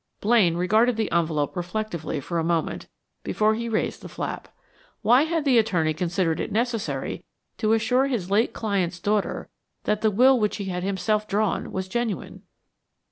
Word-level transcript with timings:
Blaine 0.19 0.57
regarded 0.57 0.97
the 0.97 1.11
envelope 1.11 1.55
reflectively 1.55 2.19
for 2.19 2.39
a 2.39 2.43
moment 2.43 2.87
before 3.23 3.53
he 3.53 3.69
raised 3.69 4.01
the 4.01 4.09
flap. 4.09 4.47
Why 5.03 5.25
had 5.25 5.45
the 5.45 5.59
attorney 5.59 5.93
considered 5.93 6.39
it 6.39 6.51
necessary 6.51 7.23
to 7.59 7.73
assure 7.73 8.07
his 8.07 8.31
late 8.31 8.51
client's 8.51 8.99
daughter 8.99 9.47
that 9.83 10.01
the 10.01 10.09
will 10.09 10.39
which 10.39 10.57
he 10.57 10.65
had 10.65 10.81
himself 10.81 11.27
drawn 11.27 11.71
was 11.71 11.87
genuine? 11.87 12.41